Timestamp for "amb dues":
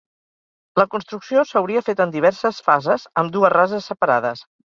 3.23-3.55